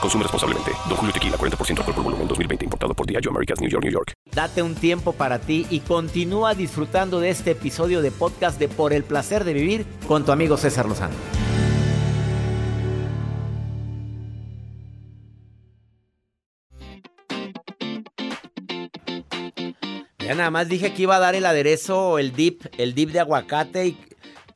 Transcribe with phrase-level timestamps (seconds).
[0.00, 0.72] Consume responsablemente.
[0.88, 2.64] Don Julio Tequila, 40% alcohol por volumen, 2020.
[2.64, 4.12] Importado por Diageo Americas, New York, New York.
[4.32, 8.92] Date un tiempo para ti y continúa disfrutando de este episodio de podcast de Por
[8.92, 11.14] el Placer de Vivir con tu amigo César Lozano.
[20.26, 23.20] Ya nada más dije que iba a dar el aderezo, el dip, el dip de
[23.20, 23.98] aguacate y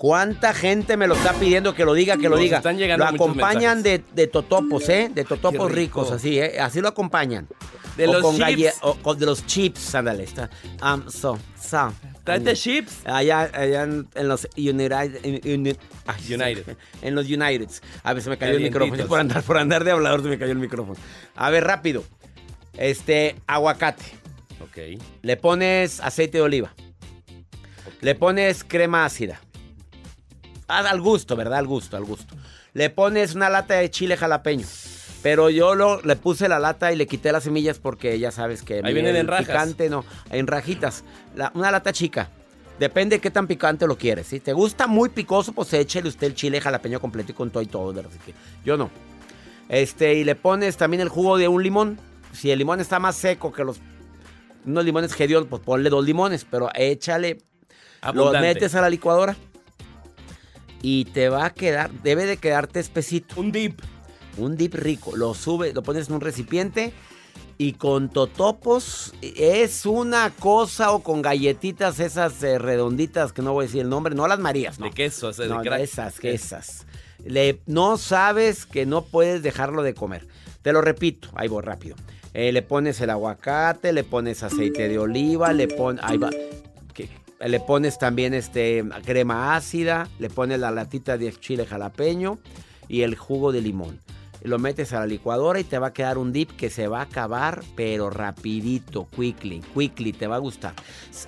[0.01, 2.57] cuánta gente me lo está pidiendo que lo diga, que lo Nos diga.
[2.57, 5.11] están llegando lo acompañan de, de totopos, ¿eh?
[5.15, 6.59] De totopos ricos, así, ¿eh?
[6.59, 7.47] Así lo acompañan.
[7.99, 8.77] De O los con chips.
[8.81, 10.23] o con de los chips, ándale.
[10.23, 10.49] Está.
[10.83, 11.93] Um, so, so.
[12.55, 13.01] Chips.
[13.05, 16.77] Allá, allá en, en los United, en, en- ay, United.
[17.03, 17.83] En los Uniteds.
[18.03, 19.07] A ver, se me cayó el micrófono.
[19.07, 20.99] Por andar, por andar de hablador se me cayó el micrófono.
[21.37, 22.05] A ver, rápido.
[22.79, 24.05] Este, aguacate.
[24.63, 24.99] Ok.
[25.21, 26.73] Le pones aceite de oliva.
[28.01, 29.43] Le pones crema ácida.
[30.71, 31.59] Ah, Al gusto, ¿verdad?
[31.59, 32.35] Al gusto, al gusto.
[32.73, 34.67] Le pones una lata de chile jalapeño.
[35.23, 38.63] Pero yo lo, le puse la lata y le quité las semillas porque ya sabes
[38.63, 38.81] que...
[38.83, 39.47] Ahí vienen en rajas.
[39.49, 41.05] Picante no, en rajitas.
[41.37, 42.31] La- una lata chica.
[42.79, 44.29] Depende de qué tan picante lo quieres.
[44.29, 47.63] Si te gusta muy picoso, pues échele usted el chile jalapeño completo y con todo
[47.63, 47.93] y todo.
[47.93, 48.11] ¿verdad?
[48.11, 48.35] Así que
[48.65, 48.89] yo no.
[49.69, 51.99] Este, y le pones también el jugo de un limón.
[52.33, 53.79] Si el limón está más seco que los
[54.65, 57.39] unos limones Gedión, pues ponle dos limones, pero échale,
[58.01, 58.41] Abundante.
[58.49, 59.37] metes a la licuadora
[60.83, 63.41] y te va a quedar, debe de quedarte espesito.
[63.41, 63.81] Un dip.
[64.39, 66.93] Un dip rico, lo sube, lo pones en un recipiente
[67.59, 73.65] y con totopos es una cosa o con galletitas esas eh, redonditas que no voy
[73.65, 74.87] a decir el nombre, no las Marías, no.
[74.87, 75.81] De queso, No, crack.
[75.81, 76.87] esas, esas.
[77.23, 80.27] Le, no sabes que no puedes dejarlo de comer.
[80.63, 81.97] Te lo repito, ahí voy rápido.
[82.33, 86.03] Eh, le pones el aguacate, le pones aceite de oliva, le pones.
[86.05, 86.31] Ahí va.
[87.41, 92.39] Le pones también este, crema ácida, le pones la latita de chile jalapeño
[92.89, 93.99] y el jugo de limón.
[94.43, 97.01] Lo metes a la licuadora y te va a quedar un dip que se va
[97.01, 100.73] a acabar, pero rapidito, quickly, quickly, te va a gustar.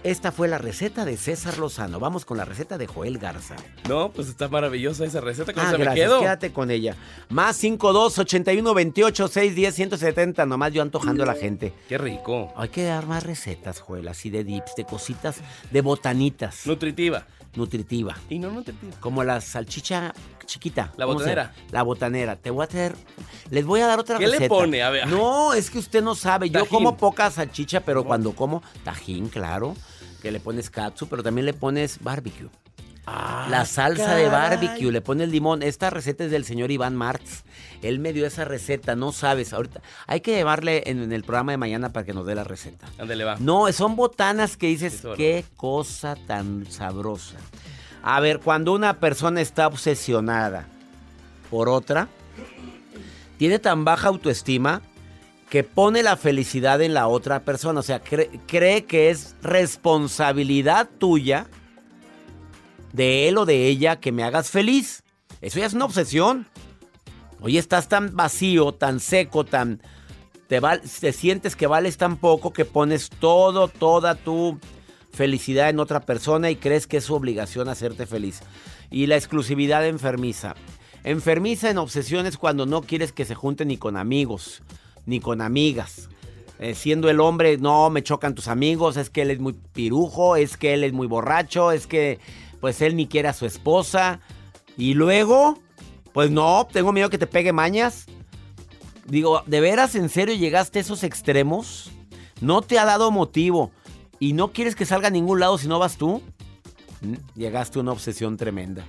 [0.02, 2.00] Esta fue la receta de César Lozano.
[2.00, 3.56] Vamos con la receta de Joel Garza.
[3.88, 5.52] No, pues está maravillosa esa receta.
[5.52, 6.06] ¿Cómo Ah, se me gracias.
[6.08, 6.20] quedó?
[6.20, 6.96] Quédate con ella.
[7.28, 10.46] Más 52 81 28 610 170.
[10.46, 11.72] Nomás yo antojando a la gente.
[11.88, 12.52] Qué rico.
[12.56, 15.36] Hay que dar más recetas, Joel, así de dips, de cositas,
[15.70, 16.66] de botanitas.
[16.66, 17.26] Nutritiva.
[17.54, 18.16] Nutritiva.
[18.28, 18.94] Y no nutritiva.
[19.00, 20.14] Como la salchicha
[20.46, 20.92] chiquita.
[20.96, 21.54] La ¿Cómo se botanera.
[21.70, 22.36] La botanera.
[22.36, 22.94] Te voy a traer.
[23.50, 24.48] Les voy a dar otra ¿Qué le receta.
[24.48, 24.82] pone?
[24.82, 25.06] A ver.
[25.08, 26.50] No, es que usted no sabe.
[26.50, 29.76] Yo como poca salchicha, pero cuando como tajín, claro.
[30.22, 32.48] Que le pones katsu, pero también le pones barbecue.
[33.06, 35.62] La salsa de Ah, barbecue, le pone el limón.
[35.62, 37.42] Esta receta es del señor Iván Marx.
[37.82, 39.52] Él me dio esa receta, no sabes.
[39.52, 42.44] Ahorita hay que llevarle en, en el programa de mañana para que nos dé la
[42.44, 42.86] receta.
[42.98, 43.36] Ándale, va.
[43.40, 47.36] No, son botanas que dices, Eso, qué cosa tan sabrosa.
[48.04, 50.66] A ver, cuando una persona está obsesionada
[51.50, 52.08] por otra,
[53.36, 54.80] tiene tan baja autoestima
[55.50, 57.80] que pone la felicidad en la otra persona.
[57.80, 61.46] O sea, cre- cree que es responsabilidad tuya
[62.92, 65.02] de él o de ella que me hagas feliz.
[65.40, 66.46] Eso ya es una obsesión.
[67.40, 69.82] Oye, estás tan vacío, tan seco, tan...
[70.48, 74.58] Te, sientes que vales tan poco que pones todo, toda tu
[75.12, 78.40] felicidad en otra persona y crees que es su obligación hacerte feliz.
[78.90, 80.54] Y la exclusividad enfermiza.
[81.04, 84.62] Enfermiza en obsesiones cuando no quieres que se junten ni con amigos,
[85.06, 86.10] ni con amigas.
[86.58, 90.36] Eh, siendo el hombre, no, me chocan tus amigos, es que él es muy pirujo,
[90.36, 92.20] es que él es muy borracho, es que
[92.62, 94.20] pues él ni quiere a su esposa.
[94.76, 95.58] Y luego,
[96.12, 98.06] pues no, tengo miedo que te pegue mañas.
[99.04, 101.90] Digo, ¿de veras en serio llegaste a esos extremos?
[102.40, 103.72] ¿No te ha dado motivo?
[104.20, 106.22] ¿Y no quieres que salga a ningún lado si no vas tú?
[107.00, 108.84] Mm, Llegaste a una obsesión tremenda.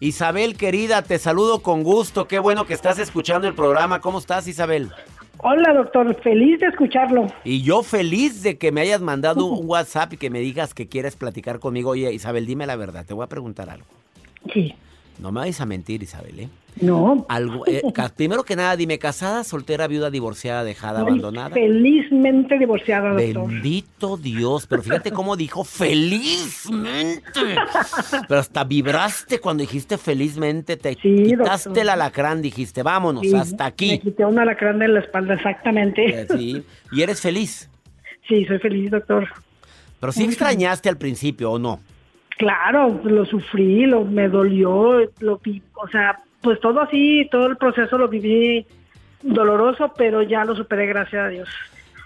[0.00, 2.26] Isabel, querida, te saludo con gusto.
[2.26, 4.00] Qué bueno que estás escuchando el programa.
[4.00, 4.90] ¿Cómo estás, Isabel?
[5.38, 6.14] Hola, doctor.
[6.22, 7.26] Feliz de escucharlo.
[7.44, 10.88] Y yo feliz de que me hayas mandado un WhatsApp y que me digas que
[10.88, 11.90] quieres platicar conmigo.
[11.90, 13.86] Oye, Isabel, dime la verdad, te voy a preguntar algo.
[14.52, 14.74] Sí.
[15.18, 16.48] No me vayas a mentir, Isabel, ¿eh?
[16.80, 17.24] No.
[17.28, 17.82] Algo, eh,
[18.16, 21.50] primero que nada, dime, casada, soltera, viuda, divorciada, dejada, abandonada.
[21.54, 23.48] Felizmente divorciada, doctor.
[23.48, 27.22] Bendito Dios, pero fíjate cómo dijo felizmente.
[28.28, 31.82] Pero hasta vibraste cuando dijiste felizmente, te Sí, quitaste doctor.
[31.82, 33.98] el alacrán, dijiste, vámonos, Sí, hasta Me aquí.
[34.00, 36.04] quité un alacrán de la espalda, exactamente.
[36.22, 36.62] Eh, Sí,
[36.92, 37.70] y eres feliz.
[38.28, 39.28] Sí, soy feliz, doctor.
[40.00, 41.80] Pero sí extrañaste al principio, ¿o no?
[42.38, 45.40] Claro, lo sufrí, lo, me dolió, lo
[45.74, 48.66] o sea, pues todo así, todo el proceso lo viví
[49.22, 51.48] doloroso, pero ya lo superé, gracias a Dios.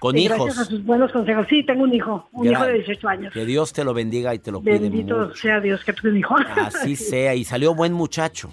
[0.00, 0.38] Con Y hijos.
[0.38, 1.46] Gracias a sus buenos consejos.
[1.48, 3.32] Sí, tengo un hijo, un hijo de 18 años.
[3.32, 5.34] Que Dios te lo bendiga y te lo cuide Bendito mucho.
[5.34, 6.36] sea Dios que tu hijo.
[6.56, 8.50] Así sea, y salió buen muchacho.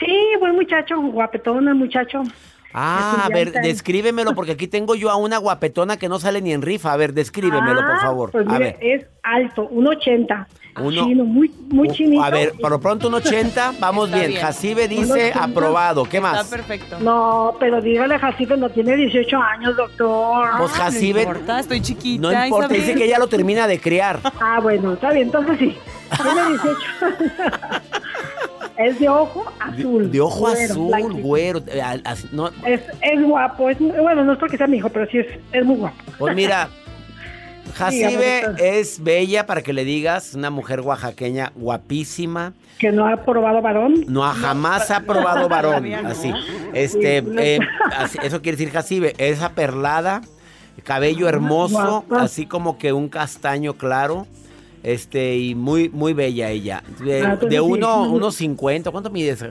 [0.00, 2.22] Sí, buen muchacho, guapetón el muchacho.
[2.74, 6.52] Ah, a ver, descríbemelo, porque aquí tengo yo a una guapetona que no sale ni
[6.52, 6.92] en rifa.
[6.92, 8.30] A ver, descríbemelo, por Ah, favor.
[8.30, 8.76] Pues a ver.
[8.80, 10.46] es alto, 1.80.
[10.80, 12.22] Uno- Chino, muy, muy chinito.
[12.22, 14.30] A ver, por lo pronto un 80, vamos Está bien.
[14.30, 14.40] bien.
[14.42, 15.50] Jacibe dice 1.80.
[15.50, 16.04] aprobado.
[16.04, 16.46] ¿Qué Está más?
[16.48, 16.98] perfecto.
[17.00, 20.48] No, pero dígale a Jacibe, no tiene 18 años, doctor.
[20.58, 22.22] Pues Ah, Jacibe, No importa, estoy chiquita.
[22.22, 22.80] no importa, Isabel.
[22.80, 24.20] dice que ya lo termina de criar.
[24.40, 25.76] Ah, bueno, está bien, entonces sí.
[26.22, 26.78] Tiene 18.
[28.78, 30.10] es de ojo azul.
[30.10, 31.22] De ojo güero, azul, blanquito.
[31.22, 31.58] güero.
[31.68, 31.82] eh,
[32.32, 35.26] no, Es, es guapo, es, bueno, no es porque sea mi hijo, pero sí es,
[35.52, 35.96] es muy guapo.
[36.18, 36.68] pues mira,
[37.74, 42.52] Jacibe es bella para que le digas, una mujer oaxaqueña guapísima.
[42.78, 44.04] Que no ha probado varón.
[44.08, 45.88] No, jamás ha probado varón.
[45.90, 46.08] no.
[46.08, 46.32] Así.
[46.74, 47.58] Este, eh,
[47.96, 50.20] así- eso quiere decir Jacibe, esa perlada,
[50.82, 52.24] cabello hermoso, guapa.
[52.24, 54.26] así como que un castaño claro.
[54.82, 56.82] Este, y muy, muy bella ella.
[56.98, 57.58] De, Ah, de sí.
[57.60, 58.90] uno, unos 50.
[58.90, 59.44] ¿Cuánto mides?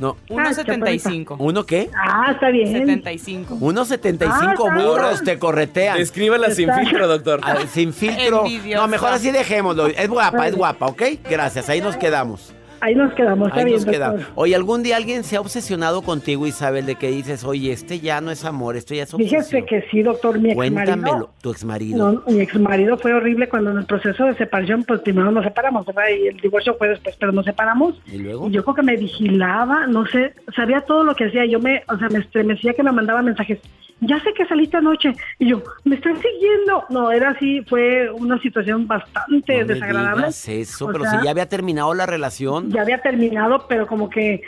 [0.00, 0.16] No.
[0.28, 1.36] 1.75.
[1.38, 1.90] ¿Uno qué?
[1.96, 2.72] Ah, está bien.
[2.72, 3.58] 75.
[3.60, 5.98] Unos 75 Ah, burros te corretean.
[5.98, 7.40] Descríbela sin filtro, doctor.
[7.42, 8.44] Ah, sin filtro.
[8.46, 8.82] Envidiosa.
[8.82, 9.86] No, mejor así dejémoslo.
[9.86, 11.02] Es guapa, es guapa, ¿ok?
[11.28, 12.52] Gracias, ahí nos quedamos.
[12.84, 14.20] Ahí nos quedamos, Ahí nos quedamos.
[14.34, 18.20] Oye, ¿algún día alguien se ha obsesionado contigo, Isabel, de que dices, oye, este ya
[18.20, 19.42] no es amor, esto ya es obsesión?
[19.42, 22.12] Fíjese que sí, doctor, mi ex Cuéntamelo, tu ex marido.
[22.12, 25.44] No, mi ex marido fue horrible cuando en el proceso de separación, pues primero nos
[25.44, 26.02] separamos, ¿verdad?
[26.14, 27.98] Y el divorcio fue después, pero nos separamos.
[28.04, 28.48] ¿Y luego?
[28.48, 31.46] Y yo creo que me vigilaba, no sé, sabía todo lo que hacía.
[31.46, 33.60] Yo me, o sea, me estremecía que me mandaba mensajes.
[34.06, 35.12] Ya sé que saliste anoche.
[35.38, 36.84] Y yo, me están siguiendo.
[36.90, 40.22] No, era así, fue una situación bastante No me desagradable.
[40.22, 42.70] digas eso, O pero sea, si ya había terminado la relación.
[42.70, 44.42] ya había terminado, pero como que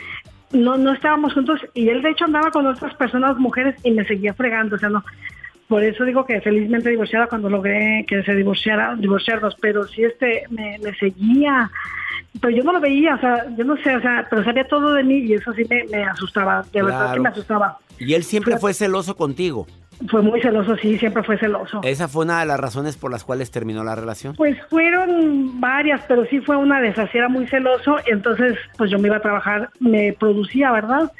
[0.51, 4.05] no, no estábamos juntos y él de hecho andaba con otras personas, mujeres, y me
[4.05, 5.03] seguía fregando, o sea, no.
[5.67, 10.43] Por eso digo que felizmente divorciada cuando logré que se divorciara, divorciarnos, pero sí este
[10.49, 11.69] me, me seguía,
[12.41, 14.93] pero yo no lo veía, o sea, yo no sé, o sea, pero sabía todo
[14.93, 17.77] de mí y eso sí me, me asustaba, de verdad que me asustaba.
[17.99, 19.67] Y él siempre fue celoso contigo.
[20.09, 21.81] Fue muy celoso, sí, siempre fue celoso.
[21.83, 24.35] Esa fue una de las razones por las cuales terminó la relación.
[24.35, 28.99] Pues fueron varias, pero sí fue una de esas, era muy celoso, entonces pues yo
[28.99, 31.11] me iba a trabajar, me producía, ¿verdad?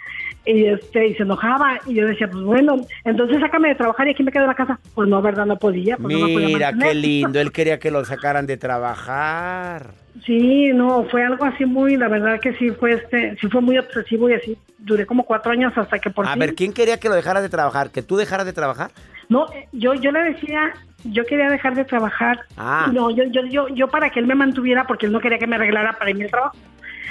[0.48, 4.12] Y este, y se enojaba, y yo decía, pues bueno, entonces sácame de trabajar y
[4.12, 4.80] aquí me quedo en la casa.
[4.96, 5.46] Pues no, ¿verdad?
[5.46, 7.40] No podía, pues no me podía Mira, qué lindo.
[7.40, 9.92] Él quería que lo sacaran de trabajar.
[10.26, 13.78] Sí, no, fue algo así muy, la verdad que sí fue este, sí fue muy
[13.78, 16.40] obsesivo y así duré como cuatro años hasta que por A fin.
[16.40, 17.92] ver, ¿quién quería que lo dejaras de trabajar?
[17.92, 18.92] ¿Que tú dejaras de trabajar?
[19.30, 20.74] No, eh, yo, yo le decía,
[21.04, 22.40] yo quería dejar de trabajar.
[22.56, 22.90] Ah.
[22.94, 25.48] No, yo, yo, yo, yo para que él me mantuviera porque él no quería que
[25.48, 26.58] me arreglara para irme al trabajo.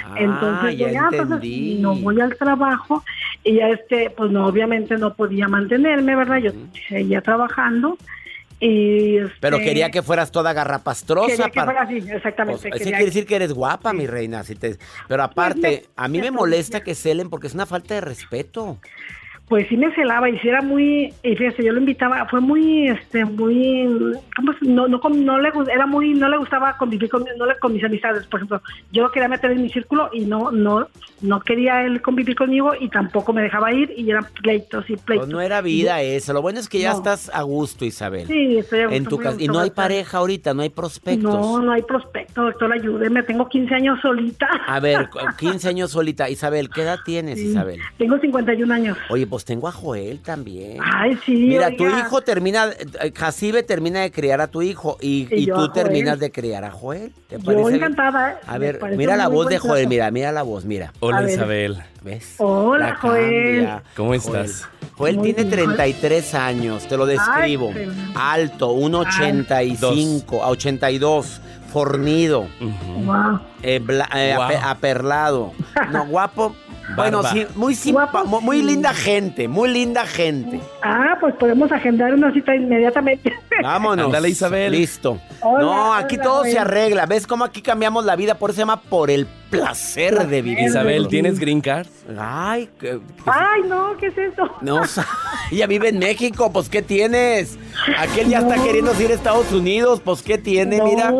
[0.09, 3.03] Ah, Entonces, ya yo, ah, pues, no voy al trabajo
[3.43, 6.37] y ya este, pues no, obviamente no podía mantenerme, ¿verdad?
[6.37, 6.51] Yo
[6.87, 7.97] seguía trabajando
[8.59, 11.27] y este, Pero quería que fueras toda garrapastrosa.
[11.27, 12.69] quería que para- fuera así, exactamente.
[12.69, 14.43] Pues, eso quiere decir que eres guapa, mi reina.
[14.43, 18.01] si te- Pero aparte, a mí me molesta que celen porque es una falta de
[18.01, 18.77] respeto.
[19.47, 22.89] Pues sí me celaba y sí era muy, y fíjese, yo lo invitaba, fue muy,
[22.89, 23.87] este, muy,
[24.35, 27.57] ¿cómo se- no, no, no le, era muy, no le gustaba convivir con, no le-
[27.57, 28.61] con mis amistades, por ejemplo,
[28.91, 30.89] yo lo quería meter en mi círculo y no, no,
[31.21, 35.01] no quería él convivir conmigo y tampoco me dejaba ir y eran pleitos y Pues
[35.05, 35.29] pleitos.
[35.29, 36.33] no era vida eso.
[36.33, 36.97] Lo bueno es que ya No.
[36.97, 38.27] estás a gusto, Isabel.
[38.27, 39.41] Sí, estoy a en gusto, tu muy a casa.
[39.43, 41.23] Y no hay pareja ahorita, no hay prospectos.
[41.33, 44.47] No, no hay prospecto, doctor, ayúdeme, tengo 15 años solita.
[44.67, 46.29] A ver, cu- 15 años solita.
[46.29, 47.79] Isabel, ¿qué edad tienes, Sí, Isabel?
[47.97, 48.97] Tengo 51 años.
[49.09, 50.77] Oye, pues tengo a Joel también.
[50.83, 51.77] Ay, sí, Mira, oiga.
[51.77, 52.67] tu hijo termina,
[53.01, 55.71] eh, Jacibe termina de criar a tu hijo y, Y y yo tú Joel.
[55.73, 57.11] terminas de criar a Joel.
[57.27, 57.75] ¿Te Yo bien?
[57.75, 58.35] encantada, ¿eh?
[58.47, 60.93] A ver, mira la voz de Joel, mira, mira la voz, mira.
[60.99, 61.29] Hola, A.
[61.29, 61.77] Isabel.
[62.03, 62.35] ¿Ves?
[62.37, 63.69] Hola, La Joel.
[63.95, 64.19] ¿Cómo Joel.
[64.45, 64.69] estás?
[64.95, 65.75] Joel Muy tiene bien, Joel.
[65.77, 67.71] 33 años, te lo describo.
[67.75, 71.41] Ay, Alto, 1,85, a 82,
[71.71, 73.03] fornido, Ujú.
[73.05, 73.39] Wow.
[73.61, 74.57] eh, bla- eh, Wow.
[74.63, 75.53] aperlado.
[75.91, 76.55] No, guapo,
[76.95, 78.65] Bueno, sí, muy, simpa- muy sí.
[78.65, 80.59] linda gente, muy linda gente.
[80.81, 83.33] Ah, pues podemos agendar una cita inmediatamente.
[83.61, 84.05] Vámonos.
[84.05, 84.71] Ándale, Isabel.
[84.71, 85.19] Listo.
[85.41, 87.05] Hola, no, aquí hola, todo se arregla.
[87.05, 88.35] ¿Ves cómo aquí cambiamos la vida?
[88.35, 90.67] Por eso se llama por el placer de vivir.
[90.67, 91.87] Isabel, ¿tienes green card?
[92.19, 94.49] Ay, que, Ay, no, ¿qué es eso?
[94.61, 94.81] no,
[95.51, 97.57] ella vive en México, pues ¿qué tienes?
[97.97, 100.81] Aquel ya está queriendo ir a Estados Unidos, pues ¿qué tiene?
[100.81, 101.13] Mira,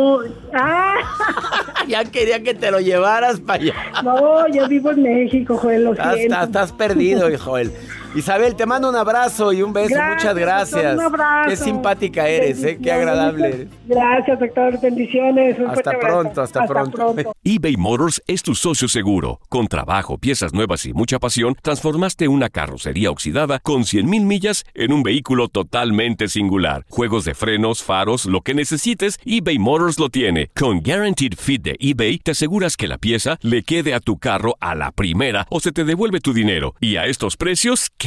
[0.54, 0.96] ah,
[1.88, 3.74] ya quería que te lo llevaras para allá.
[4.04, 6.34] no, yo vivo en México, Joel, lo Estás, siento.
[6.34, 7.72] estás- estás perdido, Joel.
[8.18, 9.94] Isabel, te mando un abrazo y un beso.
[9.94, 10.96] Gracias, Muchas gracias.
[10.96, 11.50] doctor, un abrazo.
[11.50, 12.80] Qué simpática eres, ¿eh?
[12.82, 13.68] Qué agradable.
[13.86, 14.82] Gracias, doctor.
[14.82, 15.60] Bendiciones.
[15.60, 17.16] Un Hasta pronto, hasta pronto.
[17.44, 19.40] eBay Motors es tu socio seguro.
[19.50, 24.94] Con trabajo, piezas nuevas y mucha pasión, transformaste una carrocería oxidada con 100.000 millas en
[24.94, 26.86] un vehículo totalmente singular.
[26.90, 30.50] Juegos de frenos, faros, lo que necesites, eBay Motors lo tiene.
[30.56, 34.56] Con Guaranteed Fit de eBay, te aseguras que la pieza le quede a tu carro
[34.60, 36.74] a la primera o se te devuelve tu dinero.
[36.80, 38.07] Y a estos precios, ¿qué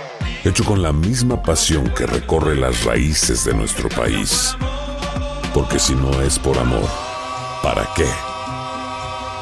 [0.43, 4.55] hecho con la misma pasión que recorre las raíces de nuestro país.
[5.53, 6.89] Porque si no es por amor,
[7.61, 8.07] ¿para qué?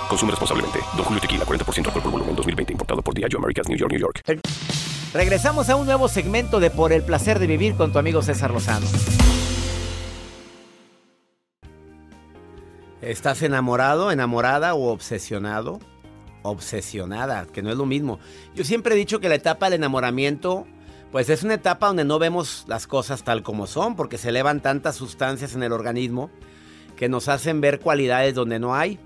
[0.09, 0.79] Consume responsablemente.
[0.97, 2.73] Don Julio Tequila, 40% alcohol por volumen, 2020.
[2.73, 4.23] Importado por Diageo Americas, New York, New York.
[5.13, 8.51] Regresamos a un nuevo segmento de Por el placer de vivir con tu amigo César
[8.51, 8.85] Lozano.
[13.01, 15.79] ¿Estás enamorado, enamorada o obsesionado?
[16.41, 18.19] Obsesionada, que no es lo mismo.
[18.55, 20.67] Yo siempre he dicho que la etapa del enamoramiento,
[21.11, 24.61] pues es una etapa donde no vemos las cosas tal como son, porque se elevan
[24.61, 26.29] tantas sustancias en el organismo
[26.95, 28.99] que nos hacen ver cualidades donde no hay.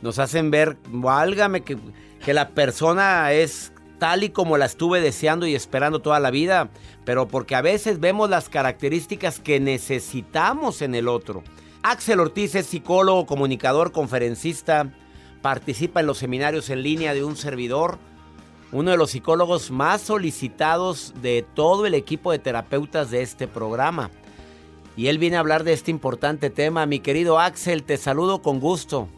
[0.00, 1.76] Nos hacen ver, válgame, que,
[2.24, 6.70] que la persona es tal y como la estuve deseando y esperando toda la vida,
[7.04, 11.42] pero porque a veces vemos las características que necesitamos en el otro.
[11.82, 14.92] Axel Ortiz es psicólogo, comunicador, conferencista,
[15.42, 17.98] participa en los seminarios en línea de un servidor,
[18.72, 24.10] uno de los psicólogos más solicitados de todo el equipo de terapeutas de este programa.
[24.96, 26.86] Y él viene a hablar de este importante tema.
[26.86, 29.08] Mi querido Axel, te saludo con gusto.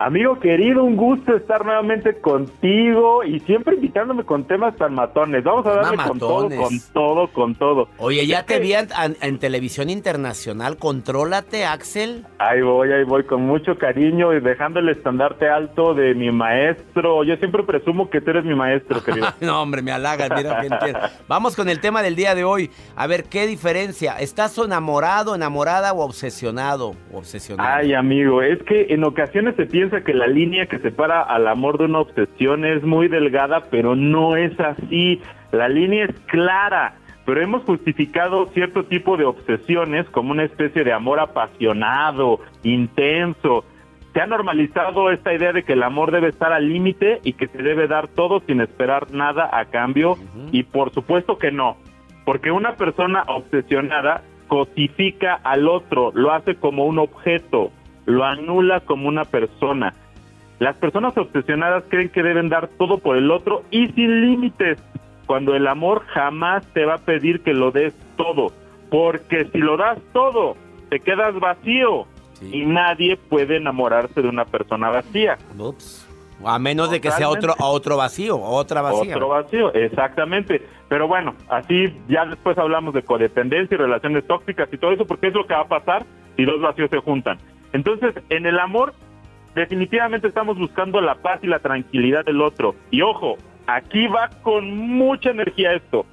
[0.00, 5.42] Amigo querido, un gusto estar nuevamente contigo y siempre invitándome con temas tan matones.
[5.42, 7.88] Vamos a darle con todo, con todo, con todo.
[7.98, 10.76] Oye, ya te vi en, televisión internacional.
[10.76, 12.24] Contrólate, Axel.
[12.38, 17.24] Ahí voy, ahí voy, con mucho cariño y dejando el estandarte alto de mi maestro.
[17.24, 19.26] Yo siempre presumo que tú eres mi maestro, querido.
[19.40, 20.96] no, hombre, me halagas, mira quién.
[21.26, 22.70] Vamos con el tema del día de hoy.
[22.94, 24.16] A ver, ¿qué diferencia?
[24.20, 26.94] ¿Estás enamorado, enamorada o obsesionado?
[27.12, 27.68] Obsesionado.
[27.68, 31.78] Ay, amigo, es que en ocasiones se piensa que la línea que separa al amor
[31.78, 35.20] de una obsesión es muy delgada, pero no es así.
[35.52, 40.92] La línea es clara, pero hemos justificado cierto tipo de obsesiones como una especie de
[40.92, 43.64] amor apasionado, intenso.
[44.12, 47.48] Se ha normalizado esta idea de que el amor debe estar al límite y que
[47.48, 50.16] se debe dar todo sin esperar nada a cambio,
[50.52, 51.76] y por supuesto que no.
[52.24, 57.70] Porque una persona obsesionada cosifica al otro, lo hace como un objeto,
[58.08, 59.92] lo anula como una persona.
[60.58, 64.78] Las personas obsesionadas creen que deben dar todo por el otro y sin límites,
[65.26, 68.50] cuando el amor jamás te va a pedir que lo des todo,
[68.90, 70.56] porque si lo das todo,
[70.88, 72.50] te quedas vacío Sí.
[72.52, 75.36] y nadie puede enamorarse de una persona vacía.
[75.58, 76.06] Ups.
[76.44, 79.16] A menos de que sea otro, otro vacío, otra vacía.
[79.16, 80.62] Otro vacío, exactamente.
[80.88, 85.26] Pero bueno, así ya después hablamos de codependencia y relaciones tóxicas y todo eso, porque
[85.26, 87.38] es lo que va a pasar si dos vacíos se juntan.
[87.72, 88.94] Entonces, en el amor,
[89.54, 92.74] definitivamente estamos buscando la paz y la tranquilidad del otro.
[92.90, 96.06] Y ojo, aquí va con mucha energía esto.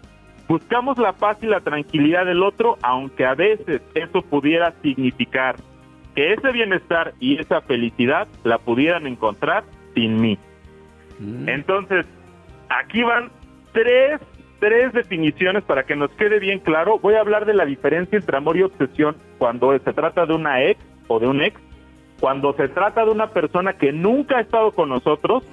[0.48, 5.56] Buscamos la paz y la tranquilidad del otro, aunque a veces eso pudiera significar
[6.16, 9.64] que ese bienestar y esa felicidad la pudieran encontrar
[9.96, 10.38] sin mí.
[11.20, 11.50] Mm.
[11.50, 12.06] Entonces,
[12.70, 13.32] aquí van
[13.74, 14.22] tres,
[14.60, 17.00] tres definiciones para que nos quede bien claro.
[17.00, 20.64] Voy a hablar de la diferencia entre amor y obsesión cuando se trata de una
[20.64, 21.60] ex o de un ex,
[22.20, 25.44] cuando se trata de una persona que nunca ha estado con nosotros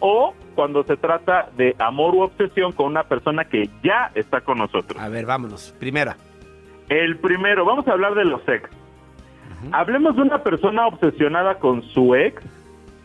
[0.00, 4.58] o cuando se trata de amor u obsesión con una persona que ya está con
[4.58, 5.00] nosotros.
[5.00, 5.74] A ver, vámonos.
[5.78, 6.16] Primera.
[6.88, 8.68] El primero, vamos a hablar de los ex.
[9.70, 12.42] Hablemos de una persona obsesionada con su ex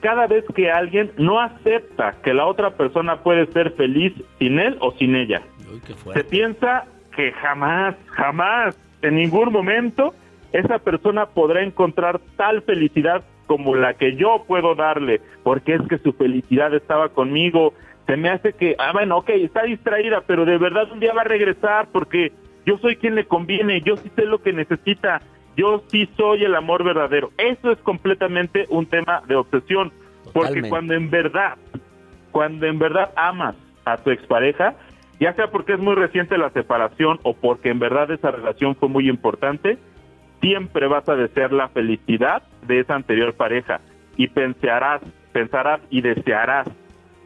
[0.02, 4.78] cada vez que alguien no acepta que la otra persona puede ser feliz sin él
[4.80, 5.42] o sin ella.
[5.72, 6.86] Uy, qué Se piensa
[7.16, 10.14] que jamás, jamás, en ningún momento,
[10.52, 15.98] esa persona podrá encontrar tal felicidad como la que yo puedo darle, porque es que
[16.00, 17.74] su felicidad estaba conmigo.
[18.06, 21.22] Se me hace que, ah, bueno, ok, está distraída, pero de verdad un día va
[21.22, 22.32] a regresar porque
[22.66, 25.22] yo soy quien le conviene, yo sí sé lo que necesita,
[25.56, 27.32] yo sí soy el amor verdadero.
[27.38, 29.92] Eso es completamente un tema de obsesión,
[30.34, 31.58] porque cuando en verdad,
[32.32, 34.76] cuando en verdad amas a tu expareja,
[35.20, 38.90] ya sea porque es muy reciente la separación o porque en verdad esa relación fue
[38.90, 39.78] muy importante,
[40.42, 43.82] siempre vas a desear la felicidad de esa anterior pareja
[44.16, 45.02] y pensarás,
[45.32, 46.68] pensarás y desearás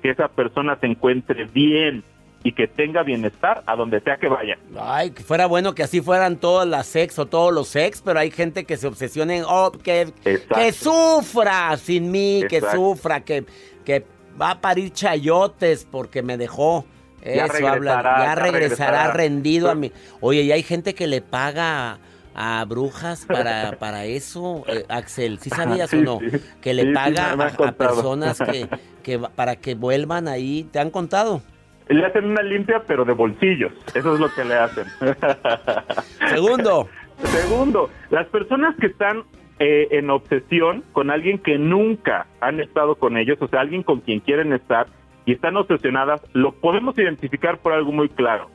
[0.01, 2.03] que esa persona se encuentre bien
[2.43, 4.57] y que tenga bienestar a donde sea que vaya.
[4.79, 8.19] Ay, que fuera bueno que así fueran todas las ex o todos los ex, pero
[8.19, 12.77] hay gente que se obsesiona en, oh, que, que sufra sin mí, que Exacto.
[12.77, 13.45] sufra, que,
[13.85, 14.05] que
[14.41, 16.85] va a parir chayotes porque me dejó.
[17.23, 19.13] Ya Eso habla, regresará, ya ya regresará regresará.
[19.13, 19.91] rendido a mí.
[20.21, 21.99] Oye, y hay gente que le paga
[22.35, 26.19] a brujas para, para eso, eh, Axel, ¿sí sabías Sí, o no?
[26.19, 26.37] sí.
[26.61, 28.67] Que le Sí, paga a, a personas que,
[29.03, 31.41] que para que vuelvan ahí, ¿te han contado?
[31.89, 33.73] Le hacen una limpia, pero de bolsillos.
[33.93, 34.85] Eso es lo que le hacen.
[36.33, 36.87] Segundo.
[37.23, 39.23] Segundo, las personas que están
[39.59, 43.99] eh, en obsesión con alguien que nunca han estado con ellos, o sea, alguien con
[43.99, 44.87] quien quieren estar
[45.25, 48.49] y están obsesionadas, lo podemos identificar por algo muy claro.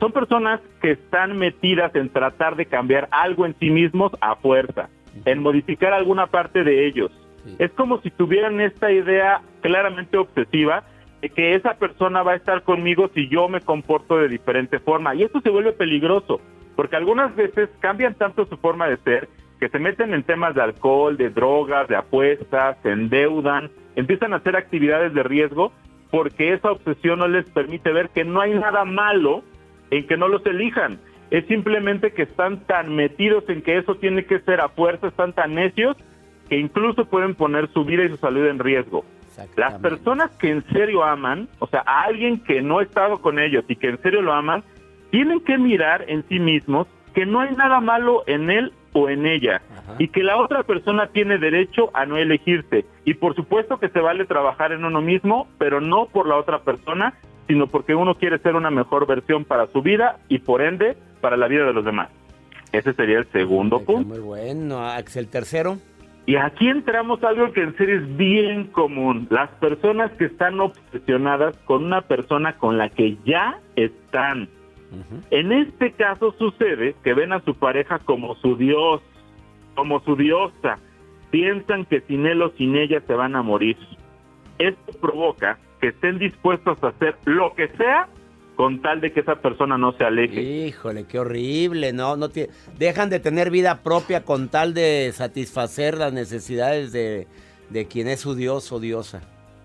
[0.00, 4.88] Son personas que están metidas en tratar de cambiar algo en sí mismos a fuerza,
[5.24, 7.10] en modificar alguna parte de ellos.
[7.44, 7.56] Sí.
[7.58, 10.84] Es como si tuvieran esta idea claramente obsesiva
[11.20, 15.14] de que esa persona va a estar conmigo si yo me comporto de diferente forma.
[15.14, 16.40] Y esto se vuelve peligroso,
[16.76, 19.28] porque algunas veces cambian tanto su forma de ser
[19.58, 24.36] que se meten en temas de alcohol, de drogas, de apuestas, se endeudan, empiezan a
[24.36, 25.72] hacer actividades de riesgo
[26.10, 29.42] porque esa obsesión no les permite ver que no hay nada malo
[29.90, 30.98] en que no los elijan.
[31.30, 35.32] Es simplemente que están tan metidos en que eso tiene que ser a fuerza, están
[35.32, 35.96] tan necios
[36.48, 39.04] que incluso pueden poner su vida y su salud en riesgo.
[39.56, 43.38] Las personas que en serio aman, o sea, a alguien que no ha estado con
[43.38, 44.64] ellos y que en serio lo aman,
[45.10, 49.26] tienen que mirar en sí mismos que no hay nada malo en él o en
[49.26, 49.94] ella Ajá.
[49.98, 52.84] y que la otra persona tiene derecho a no elegirse.
[53.04, 56.60] Y por supuesto que se vale trabajar en uno mismo, pero no por la otra
[56.60, 57.14] persona,
[57.48, 61.36] sino porque uno quiere ser una mejor versión para su vida y por ende para
[61.36, 62.10] la vida de los demás.
[62.72, 64.08] Ese sería el segundo Está punto.
[64.10, 65.28] Muy bueno, Axel.
[65.28, 65.78] Tercero.
[66.26, 69.26] Y aquí entramos a algo que en serio es bien común.
[69.30, 74.50] Las personas que están obsesionadas con una persona con la que ya están.
[75.30, 79.00] En este caso sucede que ven a su pareja como su dios,
[79.74, 80.78] como su diosa.
[81.30, 83.78] Piensan que sin él o sin ella se van a morir.
[84.58, 88.08] Esto provoca que estén dispuestos a hacer lo que sea
[88.56, 90.40] con tal de que esa persona no se aleje.
[90.42, 92.16] Híjole, qué horrible, ¿no?
[92.16, 97.28] no tie- Dejan de tener vida propia con tal de satisfacer las necesidades de,
[97.70, 99.22] de quien es su dios o diosa.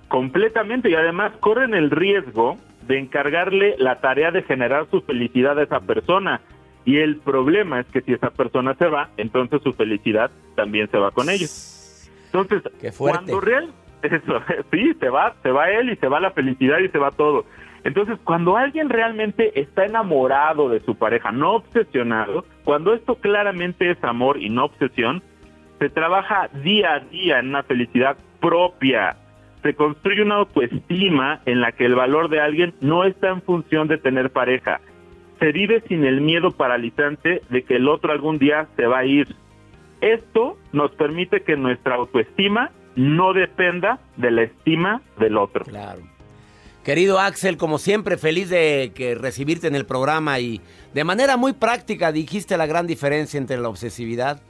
[0.09, 5.63] Completamente y además corren el riesgo de encargarle la tarea de generar su felicidad a
[5.63, 6.41] esa persona.
[6.85, 10.97] Y el problema es que si esa persona se va, entonces su felicidad también se
[10.97, 12.09] va con ellos.
[12.25, 13.17] Entonces, Qué fuerte.
[13.31, 13.71] cuando real,
[14.03, 17.11] eso, sí, se va, se va él y se va la felicidad y se va
[17.11, 17.45] todo.
[17.83, 24.01] Entonces, cuando alguien realmente está enamorado de su pareja, no obsesionado, cuando esto claramente es
[24.03, 25.21] amor y no obsesión,
[25.79, 29.17] se trabaja día a día en una felicidad propia.
[29.63, 33.87] Se construye una autoestima en la que el valor de alguien no está en función
[33.89, 34.79] de tener pareja.
[35.39, 39.05] Se vive sin el miedo paralizante de que el otro algún día se va a
[39.05, 39.27] ir.
[39.99, 45.65] Esto nos permite que nuestra autoestima no dependa de la estima del otro.
[45.65, 46.01] Claro.
[46.83, 50.59] Querido Axel, como siempre, feliz de que recibirte en el programa y
[50.93, 54.41] de manera muy práctica dijiste la gran diferencia entre la obsesividad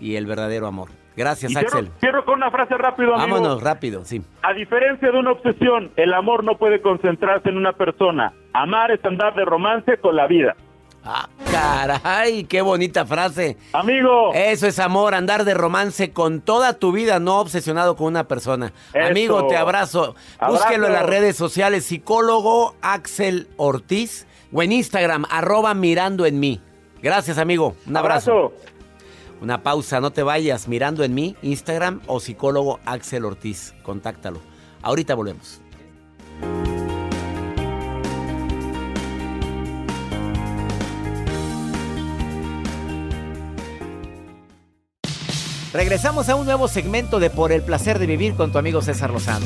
[0.00, 0.88] y el verdadero amor.
[1.16, 1.90] Gracias, Y cierro, Axel.
[2.00, 3.36] cierro con una frase rápido, amigo.
[3.36, 4.22] Vámonos, rápido, sí.
[4.42, 8.32] A diferencia de una obsesión, el amor no puede concentrarse en una persona.
[8.52, 10.56] Amar es andar de romance con la vida.
[11.04, 13.56] Ah, caray, qué bonita frase.
[13.72, 18.28] Amigo, Eso es amor, andar de romance con toda tu vida, no obsesionado con una
[18.28, 18.72] persona.
[18.92, 19.06] Eso.
[19.06, 20.14] Amigo, te abrazo.
[20.38, 20.64] Abrazo.
[20.64, 26.60] Búsquelo en las redes sociales, psicólogo Axel Ortiz, o en Instagram, arroba mirando en mí.
[27.02, 27.76] Gracias, amigo.
[27.86, 28.52] Un abrazo.
[29.40, 30.68] Una pausa, no te vayas.
[30.68, 33.74] Mirando en mí, Instagram o psicólogo Axel Ortiz.
[33.82, 34.40] Contáctalo.
[34.80, 35.60] Ahorita volvemos.
[45.74, 49.10] Regresamos a un nuevo segmento de Por el placer de vivir con tu amigo César
[49.10, 49.44] Lozano.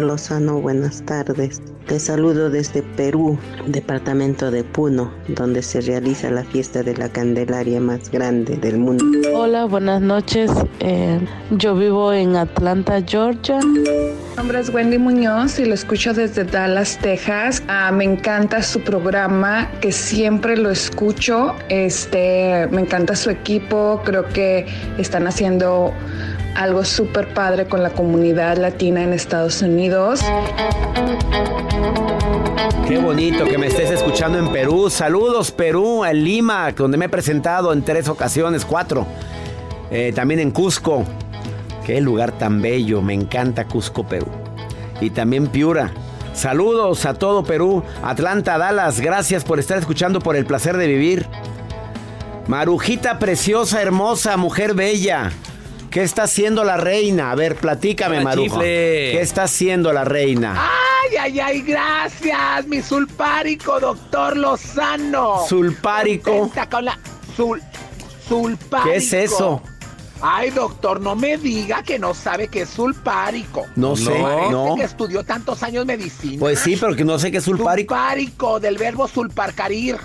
[0.00, 1.60] Lozano, buenas tardes.
[1.86, 7.80] Te saludo desde Perú, departamento de Puno, donde se realiza la fiesta de la Candelaria
[7.80, 9.04] más grande del mundo.
[9.34, 10.50] Hola, buenas noches.
[10.80, 11.20] Eh,
[11.52, 13.58] yo vivo en Atlanta, Georgia.
[13.58, 17.62] Mi nombre es Wendy Muñoz y lo escucho desde Dallas, Texas.
[17.68, 21.54] Ah, me encanta su programa, siempre lo escucho.
[21.68, 24.02] Este, me encanta su equipo.
[24.04, 24.66] Creo que
[24.98, 25.92] están haciendo
[26.54, 30.20] algo súper padre con la comunidad latina en Estados Unidos.
[32.88, 34.88] Qué bonito que me estés escuchando en Perú.
[34.90, 39.06] Saludos, Perú, en Lima, donde me he presentado en tres ocasiones, cuatro.
[39.90, 41.04] Eh, también en Cusco.
[41.84, 43.02] Qué lugar tan bello.
[43.02, 44.26] Me encanta Cusco, Perú.
[45.00, 45.92] Y también Piura.
[46.36, 47.82] Saludos a todo Perú.
[48.02, 49.00] Atlanta, Dallas.
[49.00, 51.26] Gracias por estar escuchando por el placer de vivir.
[52.46, 55.32] Marujita preciosa, hermosa, mujer bella.
[55.90, 57.30] ¿Qué está haciendo la reina?
[57.30, 58.60] A ver, platícame, Maruja.
[58.60, 60.54] ¿Qué está haciendo la reina?
[60.58, 65.46] Ay, ay, ay, gracias, mi sulpárico, doctor Lozano.
[65.48, 66.50] Sulpárico.
[66.70, 66.98] Con la
[67.34, 67.62] sul,
[68.28, 68.90] sulpárico.
[68.90, 69.62] ¿Qué es eso?
[70.20, 73.66] Ay, doctor, no me diga que no sabe qué es sulpárico.
[73.76, 74.74] No sé, Parece no.
[74.76, 76.38] que estudió tantos años medicina.
[76.40, 77.94] Pues sí, pero que no sé qué es sulpárico.
[77.94, 79.96] Sulpárico, del verbo sulparcarir.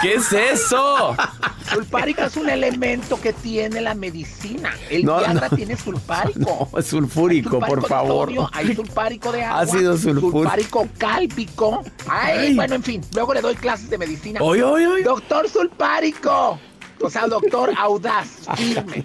[0.00, 1.16] ¿Qué es eso?
[1.74, 4.70] Sulpárico es un elemento que tiene la medicina.
[4.88, 5.56] El No, Viagra no.
[5.56, 6.38] tiene sulpárico.
[6.72, 8.28] No, es sulfúrico, por favor.
[8.28, 9.60] sodio, Hay sulpárico de agua.
[9.62, 10.38] Ácido sulfúrico.
[10.38, 11.82] Sulpárico cálpico.
[12.08, 13.00] Ay, bueno, en fin.
[13.14, 14.40] Luego le doy clases de medicina.
[14.40, 15.02] Oy, oy, oy.
[15.02, 16.58] Doctor sulpárico.
[17.00, 19.04] O sea, doctor audaz, firme,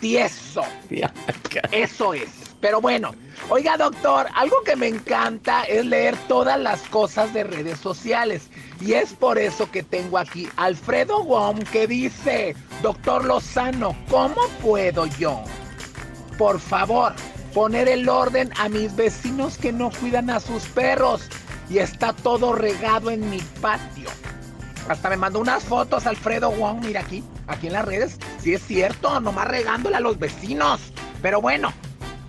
[0.00, 0.62] tieso.
[1.72, 2.28] Eso es.
[2.60, 3.14] Pero bueno,
[3.50, 8.48] oiga doctor, algo que me encanta es leer todas las cosas de redes sociales.
[8.80, 15.04] Y es por eso que tengo aquí Alfredo Wong que dice, doctor Lozano, ¿cómo puedo
[15.18, 15.44] yo,
[16.38, 17.12] por favor,
[17.52, 21.28] poner el orden a mis vecinos que no cuidan a sus perros?
[21.68, 24.08] Y está todo regado en mi patio.
[24.88, 28.18] Hasta me mandó unas fotos Alfredo Wong, mira aquí, aquí en las redes.
[28.38, 30.80] Sí es cierto, nomás regándole a los vecinos.
[31.22, 31.72] Pero bueno,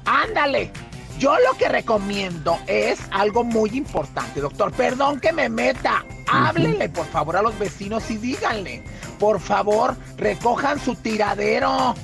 [0.06, 0.72] ándale.
[1.20, 4.72] Yo lo que recomiendo es algo muy importante, doctor.
[4.74, 6.04] Perdón que me meta.
[6.28, 8.84] Háblenle, por favor, a los vecinos y díganle.
[9.20, 11.96] Por favor, recojan su tiradero.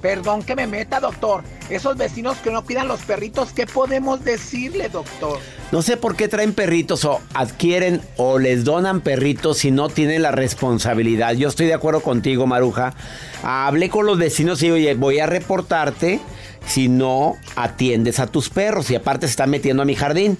[0.00, 1.42] Perdón que me meta, doctor.
[1.70, 5.38] Esos vecinos que no cuidan los perritos, ¿qué podemos decirle, doctor?
[5.70, 10.22] No sé por qué traen perritos o adquieren o les donan perritos si no tienen
[10.22, 11.34] la responsabilidad.
[11.34, 12.94] Yo estoy de acuerdo contigo, Maruja.
[13.42, 16.20] Hablé con los vecinos y oye, voy a reportarte
[16.66, 20.38] si no atiendes a tus perros y aparte se están metiendo a mi jardín,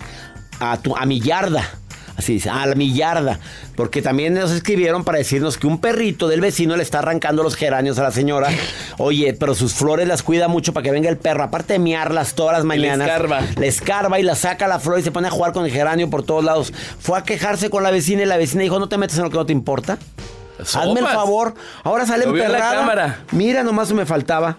[0.60, 1.78] a, tu, a mi yarda.
[2.16, 3.38] Así dice, a mi yarda.
[3.76, 7.56] Porque también nos escribieron para decirnos que un perrito del vecino le está arrancando los
[7.56, 8.48] geranios a la señora.
[8.98, 11.42] Oye, pero sus flores las cuida mucho para que venga el perro.
[11.42, 13.08] Aparte de miarlas todas las le mañanas.
[13.08, 13.40] escarba.
[13.56, 16.10] Le escarba y la saca la flor y se pone a jugar con el geranio
[16.10, 16.72] por todos lados.
[17.00, 19.30] Fue a quejarse con la vecina y la vecina dijo, no te metes en lo
[19.30, 19.98] que no te importa.
[20.74, 21.54] Hazme el favor.
[21.82, 23.20] Ahora sale la emperrada.
[23.32, 24.56] Mira, nomás me faltaba.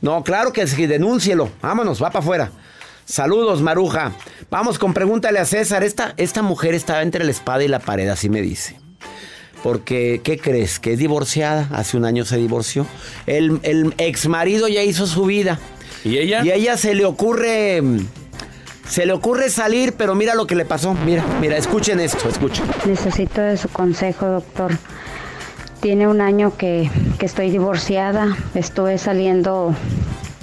[0.00, 1.48] No, claro que sí, denúncielo.
[1.62, 2.50] Vámonos, va para afuera.
[3.04, 4.12] Saludos, Maruja.
[4.50, 5.82] Vamos con pregúntale a César.
[5.82, 8.78] Esta, esta mujer estaba entre la espada y la pared, así me dice.
[9.62, 10.78] Porque, ¿qué crees?
[10.78, 11.68] Que es divorciada.
[11.72, 12.86] Hace un año se divorció.
[13.26, 15.58] El, el ex marido ya hizo su vida.
[16.04, 16.44] ¿Y ella?
[16.44, 17.82] Y a ella se le ocurre.
[18.88, 20.94] Se le ocurre salir, pero mira lo que le pasó.
[20.94, 22.64] Mira, mira, escuchen esto, escuchen.
[22.86, 24.72] Necesito de su consejo, doctor.
[25.80, 28.36] Tiene un año que, que estoy divorciada.
[28.54, 29.74] Estuve saliendo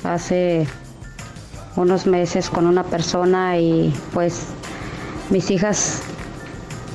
[0.03, 0.65] hace
[1.75, 4.47] unos meses con una persona y pues
[5.29, 6.01] mis hijas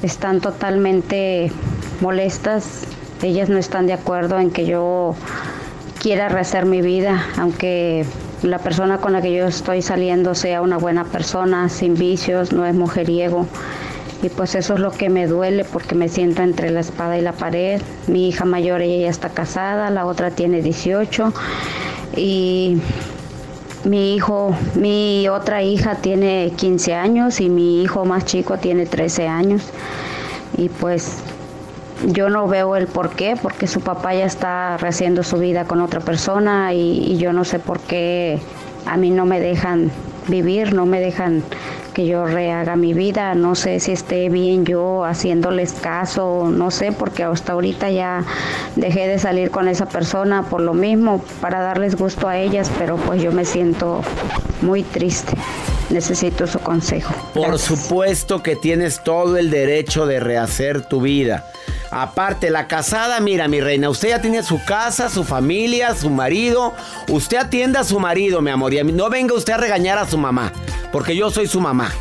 [0.03, 1.51] están totalmente
[2.01, 2.85] molestas.
[3.23, 5.15] Ellas no están de acuerdo en que yo
[6.01, 8.05] quiera rehacer mi vida, aunque
[8.43, 12.67] la persona con la que yo estoy saliendo sea una buena persona, sin vicios, no
[12.67, 13.47] es mujeriego.
[14.23, 17.23] Y pues eso es lo que me duele porque me siento entre la espada y
[17.23, 17.81] la pared.
[18.07, 21.33] Mi hija mayor, ella ya está casada, la otra tiene 18
[22.17, 22.79] y
[23.85, 29.29] mi hijo, mi otra hija tiene 15 años y mi hijo más chico tiene 13
[29.29, 29.63] años.
[30.57, 31.19] Y pues
[32.07, 35.81] yo no veo el por qué, porque su papá ya está rehaciendo su vida con
[35.81, 38.41] otra persona y, y yo no sé por qué
[38.87, 39.91] a mí no me dejan
[40.29, 41.43] vivir, no me dejan
[41.95, 46.93] que yo rehaga mi vida, no sé si esté bien yo haciéndoles caso, no sé,
[46.93, 48.25] porque hasta ahorita ya
[48.77, 52.97] dejé de salir con esa persona por lo mismo, para darles gusto a ellas, pero
[52.97, 54.03] pues yo me siento
[54.61, 55.33] muy triste,
[55.89, 57.15] necesito su consejo.
[57.33, 61.47] Por supuesto que tienes todo el derecho de rehacer tu vida.
[61.97, 66.75] Aparte, la casada, mira, mi reina, usted ya tiene su casa, su familia, su marido.
[67.09, 68.75] Usted atienda a su marido, mi amor.
[68.75, 70.53] Y no venga usted a regañar a su mamá,
[70.91, 71.93] porque yo soy su mamá.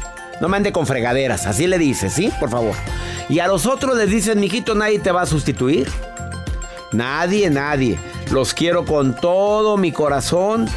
[0.41, 2.31] No me ande con fregaderas, así le dice, ¿sí?
[2.39, 2.73] Por favor.
[3.29, 5.87] Y a los otros les dicen, mijito, nadie te va a sustituir.
[6.91, 7.99] Nadie, nadie.
[8.31, 10.67] Los quiero con todo mi corazón,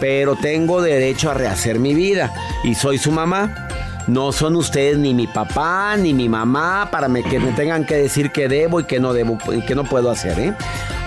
[0.00, 2.34] pero tengo derecho a rehacer mi vida.
[2.62, 3.65] Y soy su mamá.
[4.06, 8.30] No son ustedes ni mi papá ni mi mamá para que me tengan que decir
[8.30, 10.54] que debo y que no debo y que no puedo hacer, ¿eh?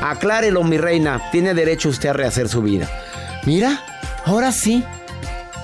[0.01, 1.29] Aclárelo, mi reina.
[1.31, 2.89] Tiene derecho usted a rehacer su vida.
[3.45, 3.83] Mira,
[4.25, 4.83] ahora sí.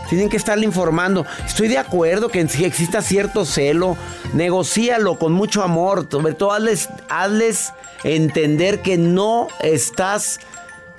[0.09, 1.25] Tienen que estarle informando.
[1.45, 3.97] Estoy de acuerdo que si exista cierto celo,
[4.33, 6.07] negocíalo con mucho amor.
[6.09, 10.39] Sobre todo, hazles, hazles entender que no estás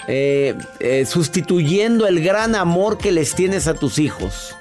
[0.09, 4.57] eh, eh, sustituyendo el gran amor que les tienes a tus hijos,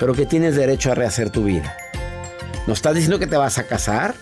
[0.00, 1.76] pero que tienes derecho a rehacer tu vida.
[2.66, 4.14] ¿No estás diciendo que te vas a casar?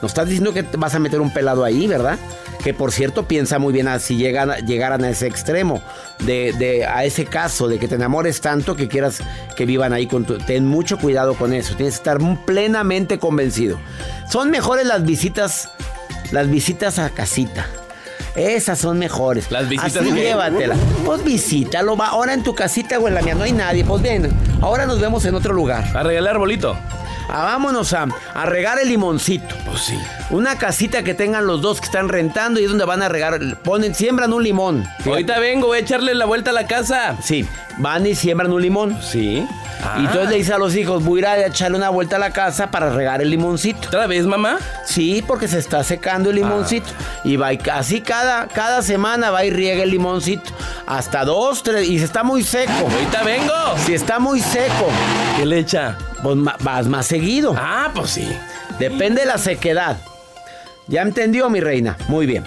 [0.00, 2.18] ¿No estás diciendo que te vas a meter un pelado ahí, verdad?
[2.62, 5.82] Que por cierto piensa muy bien si llegan, llegaran a ese extremo,
[6.24, 9.20] de, de- a ese caso, de que te enamores tanto que quieras
[9.56, 10.38] que vivan ahí con tu...
[10.38, 13.78] Ten mucho cuidado con eso, tienes que estar plenamente convencido.
[14.30, 15.70] Son mejores las visitas,
[16.32, 17.66] las visitas a casita.
[18.36, 19.50] Esas son mejores.
[19.50, 20.76] Las visitas Así llévatela.
[21.04, 21.96] Pues visítalo.
[21.96, 23.34] Va ahora en tu casita o en la mía.
[23.34, 23.84] No hay nadie.
[23.84, 24.30] Pues ven.
[24.60, 25.84] Ahora nos vemos en otro lugar.
[25.96, 26.76] A regalar bolito.
[27.28, 29.54] Ah, vámonos a, a regar el limoncito.
[29.64, 29.98] Pues sí.
[30.30, 33.40] Una casita que tengan los dos que están rentando y es donde van a regar.
[33.62, 34.84] Ponen, siembran un limón.
[35.04, 37.16] Ahorita vengo, voy a echarle la vuelta a la casa.
[37.22, 38.98] Sí, van y siembran un limón.
[39.02, 39.46] Sí.
[39.98, 42.18] Y entonces le dice a los hijos, voy a ir a echarle una vuelta a
[42.18, 43.88] la casa para regar el limoncito.
[43.88, 44.58] ¿Otra vez, mamá?
[44.84, 46.88] Sí, porque se está secando el limoncito.
[47.24, 50.50] Y va y así cada, cada semana va y riega el limoncito.
[50.86, 51.88] Hasta dos, tres.
[51.88, 52.72] Y se está muy seco.
[52.90, 53.52] Ahorita vengo.
[53.84, 54.88] Si está muy seco.
[55.36, 55.96] ¿Qué le echa?
[56.22, 57.54] Pues ma- vas más seguido.
[57.56, 58.28] Ah, pues sí.
[58.78, 59.98] Depende de la sequedad.
[60.88, 61.96] ¿Ya entendió, mi reina?
[62.08, 62.44] Muy bien.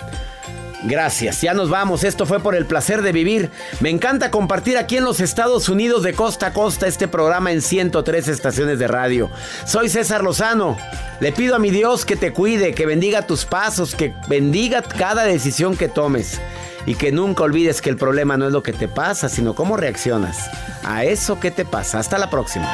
[0.83, 2.03] Gracias, ya nos vamos.
[2.03, 3.51] Esto fue por el placer de vivir.
[3.81, 7.61] Me encanta compartir aquí en los Estados Unidos de costa a costa este programa en
[7.61, 9.29] 103 estaciones de radio.
[9.65, 10.77] Soy César Lozano.
[11.19, 15.23] Le pido a mi Dios que te cuide, que bendiga tus pasos, que bendiga cada
[15.23, 16.39] decisión que tomes.
[16.85, 19.75] Y que nunca olvides que el problema no es lo que te pasa, sino cómo
[19.75, 20.49] reaccionas
[20.83, 21.99] a eso que te pasa.
[21.99, 22.73] Hasta la próxima.